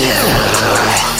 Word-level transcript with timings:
Yeah. 0.00 1.17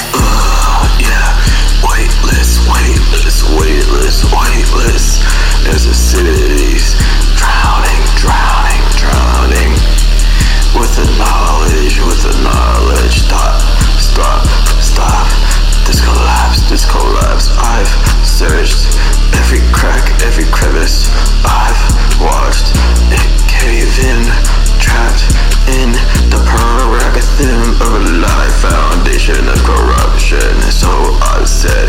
corruption 29.28 29.48
of 29.48 29.62
corruption. 29.64 30.62
So 30.72 30.88
I 30.88 31.44
said, 31.44 31.88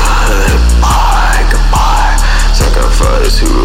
goodbye, 0.00 1.44
goodbye. 1.52 2.16
Sacrifice 2.54 3.38
who 3.38 3.59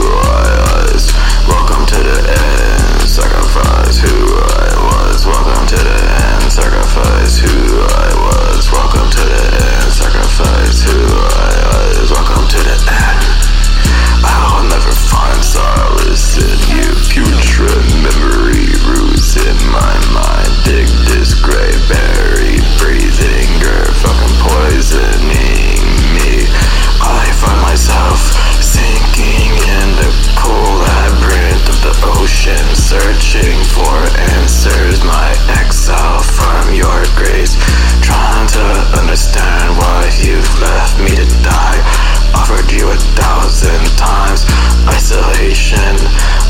exhalation 45.05 45.95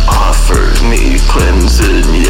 offered 0.07 0.81
me 0.89 1.19
cleansing 1.27 2.24